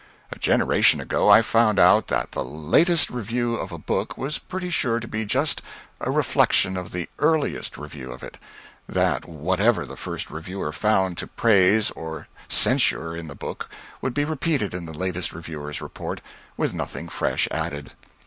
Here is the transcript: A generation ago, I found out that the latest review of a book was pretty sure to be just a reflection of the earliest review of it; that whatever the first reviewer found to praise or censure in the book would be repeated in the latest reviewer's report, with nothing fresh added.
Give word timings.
A 0.31 0.39
generation 0.39 0.99
ago, 0.99 1.29
I 1.29 1.43
found 1.43 1.77
out 1.77 2.07
that 2.07 2.31
the 2.31 2.43
latest 2.43 3.11
review 3.11 3.53
of 3.57 3.71
a 3.71 3.77
book 3.77 4.17
was 4.17 4.39
pretty 4.39 4.71
sure 4.71 4.99
to 4.99 5.07
be 5.07 5.25
just 5.25 5.61
a 5.99 6.09
reflection 6.09 6.75
of 6.75 6.91
the 6.91 7.07
earliest 7.19 7.77
review 7.77 8.11
of 8.11 8.23
it; 8.23 8.39
that 8.89 9.25
whatever 9.29 9.85
the 9.85 9.95
first 9.95 10.31
reviewer 10.31 10.71
found 10.71 11.19
to 11.19 11.27
praise 11.27 11.91
or 11.91 12.27
censure 12.47 13.15
in 13.15 13.27
the 13.27 13.35
book 13.35 13.69
would 14.01 14.15
be 14.15 14.25
repeated 14.25 14.73
in 14.73 14.87
the 14.87 14.97
latest 14.97 15.33
reviewer's 15.33 15.81
report, 15.83 16.19
with 16.57 16.73
nothing 16.73 17.07
fresh 17.07 17.47
added. 17.51 17.93